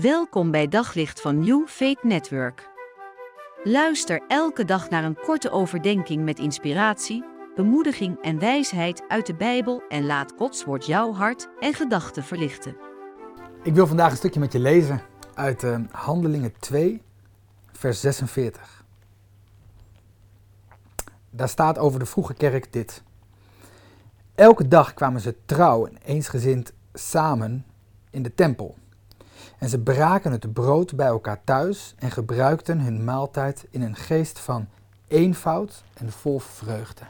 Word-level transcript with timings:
Welkom 0.00 0.50
bij 0.50 0.68
Daglicht 0.68 1.20
van 1.20 1.38
New 1.38 1.66
Faith 1.66 2.02
Network. 2.02 2.68
Luister 3.64 4.22
elke 4.28 4.64
dag 4.64 4.90
naar 4.90 5.04
een 5.04 5.16
korte 5.16 5.50
overdenking 5.50 6.24
met 6.24 6.38
inspiratie, 6.38 7.24
bemoediging 7.54 8.22
en 8.22 8.38
wijsheid 8.38 9.02
uit 9.08 9.26
de 9.26 9.34
Bijbel 9.34 9.82
en 9.88 10.06
laat 10.06 10.32
Gods 10.36 10.64
woord 10.64 10.86
jouw 10.86 11.12
hart 11.12 11.48
en 11.60 11.74
gedachten 11.74 12.24
verlichten. 12.24 12.76
Ik 13.62 13.74
wil 13.74 13.86
vandaag 13.86 14.10
een 14.10 14.16
stukje 14.16 14.40
met 14.40 14.52
je 14.52 14.58
lezen 14.58 15.00
uit 15.34 15.62
uh, 15.62 15.78
Handelingen 15.90 16.54
2, 16.58 17.02
vers 17.72 18.00
46. 18.00 18.84
Daar 21.30 21.48
staat 21.48 21.78
over 21.78 21.98
de 21.98 22.06
vroege 22.06 22.34
kerk 22.34 22.72
dit. 22.72 23.02
Elke 24.34 24.68
dag 24.68 24.94
kwamen 24.94 25.20
ze 25.20 25.36
trouw 25.44 25.86
en 25.86 25.96
eensgezind 26.04 26.72
samen 26.92 27.64
in 28.10 28.22
de 28.22 28.34
tempel. 28.34 28.76
En 29.58 29.68
ze 29.68 29.78
braken 29.78 30.32
het 30.32 30.52
brood 30.52 30.94
bij 30.96 31.06
elkaar 31.06 31.40
thuis 31.44 31.94
en 31.98 32.10
gebruikten 32.10 32.80
hun 32.80 33.04
maaltijd 33.04 33.66
in 33.70 33.82
een 33.82 33.96
geest 33.96 34.38
van 34.38 34.68
eenvoud 35.08 35.84
en 35.94 36.12
vol 36.12 36.38
vreugde. 36.38 37.04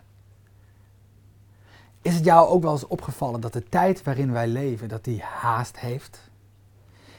Is 2.03 2.15
het 2.15 2.25
jou 2.25 2.49
ook 2.49 2.63
wel 2.63 2.73
eens 2.73 2.87
opgevallen 2.87 3.41
dat 3.41 3.53
de 3.53 3.69
tijd 3.69 4.03
waarin 4.03 4.33
wij 4.33 4.47
leven, 4.47 4.89
dat 4.89 5.05
die 5.05 5.23
haast 5.23 5.79
heeft? 5.79 6.31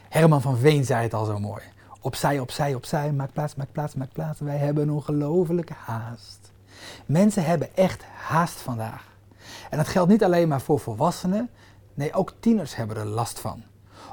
Herman 0.09 0.41
van 0.41 0.57
Veen 0.57 0.85
zei 0.85 1.03
het 1.03 1.13
al 1.13 1.25
zo 1.25 1.39
mooi. 1.39 1.63
Opzij, 2.01 2.39
opzij, 2.39 2.73
opzij, 2.73 3.11
maak 3.11 3.33
plaats, 3.33 3.55
maak 3.55 3.71
plaats, 3.71 3.95
maak 3.95 4.11
plaats. 4.11 4.39
Wij 4.39 4.57
hebben 4.57 4.83
een 4.83 4.91
ongelofelijke 4.91 5.73
haast. 5.73 6.51
Mensen 7.05 7.45
hebben 7.45 7.75
echt 7.75 8.03
haast 8.03 8.57
vandaag. 8.57 9.07
En 9.69 9.77
dat 9.77 9.87
geldt 9.87 10.11
niet 10.11 10.23
alleen 10.23 10.47
maar 10.47 10.61
voor 10.61 10.79
volwassenen, 10.79 11.49
nee, 11.93 12.13
ook 12.13 12.33
tieners 12.39 12.75
hebben 12.75 12.97
er 12.97 13.05
last 13.05 13.39
van. 13.39 13.63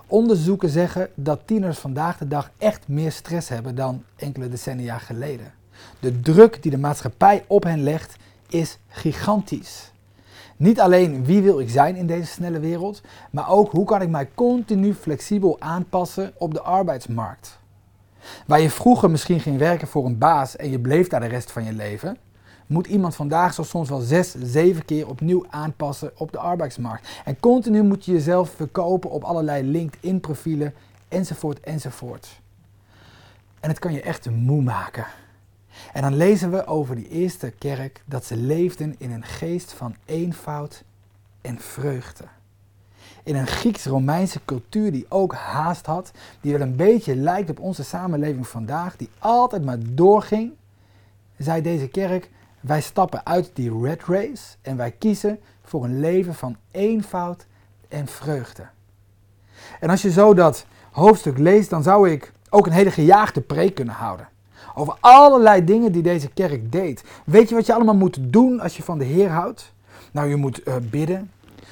Onderzoeken 0.06 0.68
zeggen 0.68 1.08
dat 1.14 1.40
tieners 1.44 1.78
vandaag 1.78 2.18
de 2.18 2.28
dag 2.28 2.50
echt 2.58 2.88
meer 2.88 3.12
stress 3.12 3.48
hebben 3.48 3.74
dan 3.74 4.02
enkele 4.16 4.48
decennia 4.48 4.98
geleden. 4.98 5.52
De 6.00 6.20
druk 6.20 6.62
die 6.62 6.70
de 6.70 6.78
maatschappij 6.78 7.44
op 7.46 7.62
hen 7.62 7.82
legt 7.82 8.16
is 8.48 8.78
gigantisch. 8.88 9.92
Niet 10.56 10.80
alleen 10.80 11.24
wie 11.24 11.42
wil 11.42 11.60
ik 11.60 11.70
zijn 11.70 11.96
in 11.96 12.06
deze 12.06 12.26
snelle 12.26 12.60
wereld, 12.60 13.00
maar 13.30 13.50
ook 13.50 13.70
hoe 13.70 13.84
kan 13.84 14.02
ik 14.02 14.08
mij 14.08 14.28
continu 14.34 14.94
flexibel 14.94 15.56
aanpassen 15.60 16.32
op 16.38 16.54
de 16.54 16.60
arbeidsmarkt. 16.60 17.58
Waar 18.46 18.60
je 18.60 18.70
vroeger 18.70 19.10
misschien 19.10 19.40
ging 19.40 19.58
werken 19.58 19.88
voor 19.88 20.04
een 20.04 20.18
baas 20.18 20.56
en 20.56 20.70
je 20.70 20.80
bleef 20.80 21.08
daar 21.08 21.20
de 21.20 21.26
rest 21.26 21.50
van 21.50 21.64
je 21.64 21.72
leven, 21.72 22.16
moet 22.72 22.86
iemand 22.86 23.14
vandaag 23.14 23.54
zo 23.54 23.62
soms 23.62 23.88
wel 23.88 24.00
zes, 24.00 24.34
zeven 24.42 24.84
keer 24.84 25.08
opnieuw 25.08 25.46
aanpassen 25.50 26.12
op 26.16 26.32
de 26.32 26.38
arbeidsmarkt. 26.38 27.08
En 27.24 27.40
continu 27.40 27.82
moet 27.82 28.04
je 28.04 28.12
jezelf 28.12 28.50
verkopen 28.50 29.10
op 29.10 29.24
allerlei 29.24 29.62
LinkedIn-profielen, 29.62 30.74
enzovoort, 31.08 31.60
enzovoort. 31.60 32.40
En 33.60 33.68
het 33.68 33.78
kan 33.78 33.92
je 33.92 34.02
echt 34.02 34.30
moe 34.30 34.62
maken. 34.62 35.06
En 35.92 36.02
dan 36.02 36.16
lezen 36.16 36.50
we 36.50 36.66
over 36.66 36.96
die 36.96 37.08
eerste 37.08 37.52
kerk 37.58 38.02
dat 38.04 38.24
ze 38.24 38.36
leefden 38.36 38.94
in 38.98 39.10
een 39.12 39.24
geest 39.24 39.72
van 39.72 39.96
eenvoud 40.04 40.84
en 41.40 41.58
vreugde. 41.58 42.24
In 43.22 43.36
een 43.36 43.46
Grieks-Romeinse 43.46 44.40
cultuur 44.44 44.92
die 44.92 45.06
ook 45.08 45.34
haast 45.34 45.86
had, 45.86 46.10
die 46.40 46.52
wel 46.52 46.60
een 46.60 46.76
beetje 46.76 47.16
lijkt 47.16 47.50
op 47.50 47.60
onze 47.60 47.84
samenleving 47.84 48.48
vandaag, 48.48 48.96
die 48.96 49.08
altijd 49.18 49.64
maar 49.64 49.78
doorging, 49.80 50.52
zei 51.38 51.62
deze 51.62 51.88
kerk: 51.88 52.30
wij 52.62 52.80
stappen 52.80 53.26
uit 53.26 53.50
die 53.54 53.80
red 53.82 54.04
race 54.04 54.56
en 54.62 54.76
wij 54.76 54.90
kiezen 54.90 55.40
voor 55.62 55.84
een 55.84 56.00
leven 56.00 56.34
van 56.34 56.56
eenvoud 56.70 57.46
en 57.88 58.06
vreugde. 58.06 58.66
En 59.80 59.90
als 59.90 60.02
je 60.02 60.10
zo 60.10 60.34
dat 60.34 60.66
hoofdstuk 60.90 61.38
leest, 61.38 61.70
dan 61.70 61.82
zou 61.82 62.10
ik 62.10 62.32
ook 62.50 62.66
een 62.66 62.72
hele 62.72 62.90
gejaagde 62.90 63.40
preek 63.40 63.74
kunnen 63.74 63.94
houden. 63.94 64.28
Over 64.74 64.96
allerlei 65.00 65.64
dingen 65.64 65.92
die 65.92 66.02
deze 66.02 66.28
kerk 66.28 66.72
deed. 66.72 67.04
Weet 67.24 67.48
je 67.48 67.54
wat 67.54 67.66
je 67.66 67.74
allemaal 67.74 67.94
moet 67.94 68.18
doen 68.20 68.60
als 68.60 68.76
je 68.76 68.82
van 68.82 68.98
de 68.98 69.04
Heer 69.04 69.30
houdt? 69.30 69.72
Nou, 70.12 70.28
je 70.28 70.36
moet 70.36 70.66
uh, 70.68 70.74
bidden. 70.90 71.30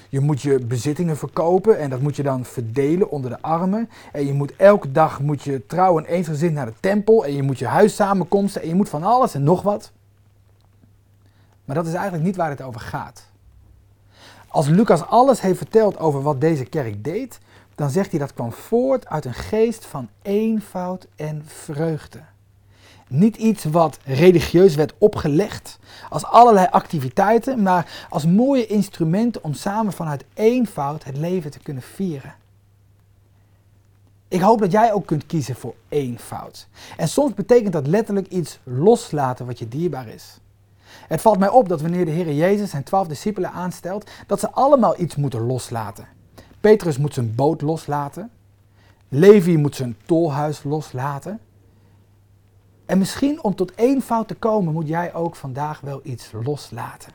Je 0.09 0.21
moet 0.21 0.43
je 0.43 0.59
bezittingen 0.59 1.17
verkopen 1.17 1.79
en 1.79 1.91
dat 1.91 2.01
moet 2.01 2.17
je 2.17 2.23
dan 2.23 2.45
verdelen 2.45 3.11
onder 3.11 3.31
de 3.31 3.43
armen. 3.43 3.91
En 4.13 4.27
je 4.27 4.33
moet 4.33 4.57
elke 4.57 4.93
dag 4.93 5.21
moet 5.21 5.43
je 5.43 5.67
trouw 5.67 5.99
en 5.99 6.05
eensgezind 6.05 6.55
naar 6.55 6.67
de 6.67 6.73
tempel. 6.81 7.25
En 7.25 7.35
je 7.35 7.43
moet 7.43 7.59
je 7.59 7.67
huis 7.67 7.95
samenkomsten 7.95 8.63
en 8.63 8.69
je 8.69 8.75
moet 8.75 8.89
van 8.89 9.03
alles 9.03 9.35
en 9.35 9.43
nog 9.43 9.63
wat. 9.63 9.93
Maar 11.71 11.79
dat 11.79 11.89
is 11.89 11.95
eigenlijk 11.95 12.25
niet 12.25 12.37
waar 12.37 12.51
het 12.51 12.63
over 12.63 12.81
gaat. 12.81 13.27
Als 14.49 14.67
Lucas 14.67 15.07
alles 15.07 15.41
heeft 15.41 15.59
verteld 15.59 15.99
over 15.99 16.23
wat 16.23 16.41
deze 16.41 16.65
kerk 16.65 17.05
deed, 17.05 17.39
dan 17.75 17.91
zegt 17.91 18.11
hij 18.11 18.19
dat 18.19 18.35
kwam 18.35 18.53
voort 18.53 19.07
uit 19.07 19.25
een 19.25 19.35
geest 19.35 19.85
van 19.85 20.09
eenvoud 20.23 21.07
en 21.17 21.43
vreugde. 21.47 22.21
Niet 23.09 23.37
iets 23.37 23.65
wat 23.65 23.99
religieus 24.05 24.75
werd 24.75 24.95
opgelegd 24.99 25.79
als 26.09 26.25
allerlei 26.25 26.67
activiteiten, 26.71 27.63
maar 27.63 28.07
als 28.09 28.27
mooie 28.27 28.67
instrumenten 28.67 29.45
om 29.45 29.55
samen 29.55 29.93
vanuit 29.93 30.25
eenvoud 30.35 31.05
het 31.05 31.17
leven 31.17 31.51
te 31.51 31.63
kunnen 31.63 31.83
vieren. 31.83 32.35
Ik 34.29 34.41
hoop 34.41 34.59
dat 34.59 34.73
jij 34.73 34.93
ook 34.93 35.07
kunt 35.07 35.27
kiezen 35.27 35.57
voor 35.57 35.75
eenvoud. 35.89 36.69
En 36.97 37.09
soms 37.09 37.35
betekent 37.35 37.73
dat 37.73 37.87
letterlijk 37.87 38.29
iets 38.29 38.59
loslaten 38.63 39.47
wat 39.47 39.59
je 39.59 39.69
dierbaar 39.69 40.09
is. 40.09 40.41
Het 41.09 41.21
valt 41.21 41.39
mij 41.39 41.49
op 41.49 41.69
dat 41.69 41.81
wanneer 41.81 42.05
de 42.05 42.11
Heer 42.11 42.33
Jezus 42.33 42.71
zijn 42.71 42.83
twaalf 42.83 43.07
discipelen 43.07 43.53
aanstelt, 43.53 44.11
dat 44.27 44.41
ze 44.41 44.51
allemaal 44.51 45.01
iets 45.01 45.17
moeten 45.17 45.47
loslaten. 45.47 46.07
Petrus 46.61 46.99
moet 46.99 47.15
zijn 47.15 47.35
boot 47.35 47.61
loslaten. 47.61 48.31
Levi 49.09 49.57
moet 49.57 49.77
zijn 49.77 49.97
tolhuis 50.07 50.63
loslaten. 50.63 51.41
En 52.87 52.99
misschien 52.99 53.43
om 53.43 53.55
tot 53.55 53.75
één 53.75 54.03
fout 54.03 54.29
te 54.29 54.35
komen, 54.35 54.73
moet 54.73 54.89
jij 54.89 55.15
ook 55.15 55.37
vandaag 55.37 55.81
wel 55.81 56.01
iets 56.03 56.31
loslaten. 56.45 57.13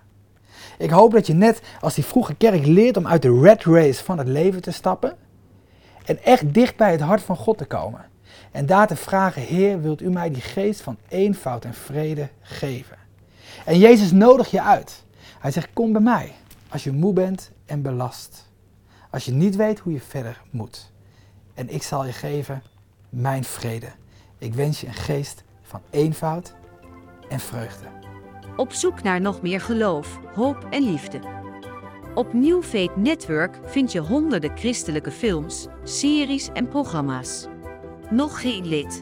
Ik 0.77 0.89
hoop 0.89 1.11
dat 1.11 1.27
je 1.27 1.33
net 1.33 1.61
als 1.81 1.95
die 1.95 2.05
vroege 2.05 2.35
kerk 2.35 2.65
leert 2.65 2.97
om 2.97 3.07
uit 3.07 3.21
de 3.21 3.39
red 3.39 3.63
race 3.63 4.03
van 4.03 4.17
het 4.17 4.27
leven 4.27 4.61
te 4.61 4.71
stappen. 4.71 5.17
En 6.05 6.23
echt 6.23 6.53
dicht 6.53 6.75
bij 6.75 6.91
het 6.91 7.01
hart 7.01 7.21
van 7.21 7.35
God 7.35 7.57
te 7.57 7.65
komen. 7.65 8.05
En 8.51 8.65
daar 8.65 8.87
te 8.87 8.95
vragen, 8.95 9.41
Heer, 9.41 9.81
wilt 9.81 10.01
u 10.01 10.09
mij 10.09 10.29
die 10.29 10.41
geest 10.41 10.81
van 10.81 10.97
eenvoud 11.07 11.65
en 11.65 11.73
vrede 11.73 12.29
geven? 12.41 12.97
En 13.65 13.79
Jezus 13.79 14.11
nodigt 14.11 14.51
je 14.51 14.61
uit. 14.61 15.03
Hij 15.39 15.51
zegt: 15.51 15.69
Kom 15.73 15.91
bij 15.91 16.01
mij 16.01 16.31
als 16.69 16.83
je 16.83 16.91
moe 16.91 17.13
bent 17.13 17.51
en 17.65 17.81
belast. 17.81 18.49
Als 19.09 19.25
je 19.25 19.31
niet 19.31 19.55
weet 19.55 19.79
hoe 19.79 19.93
je 19.93 20.01
verder 20.01 20.41
moet. 20.49 20.91
En 21.53 21.69
ik 21.69 21.83
zal 21.83 22.05
je 22.05 22.11
geven 22.11 22.63
mijn 23.09 23.43
vrede. 23.43 23.91
Ik 24.37 24.53
wens 24.53 24.81
je 24.81 24.87
een 24.87 24.93
geest 24.93 25.43
van 25.61 25.81
eenvoud 25.89 26.53
en 27.29 27.39
vreugde. 27.39 27.85
Op 28.55 28.71
zoek 28.71 29.03
naar 29.03 29.21
nog 29.21 29.41
meer 29.41 29.61
geloof, 29.61 30.19
hoop 30.33 30.67
en 30.69 30.83
liefde. 30.83 31.19
Op 32.15 32.33
New 32.33 32.63
Faith 32.63 32.95
Network 32.95 33.59
vind 33.65 33.91
je 33.91 33.99
honderden 33.99 34.57
christelijke 34.57 35.11
films, 35.11 35.67
series 35.83 36.49
en 36.53 36.67
programma's. 36.67 37.47
Nog 38.09 38.41
geen 38.41 38.67
lid? 38.67 39.01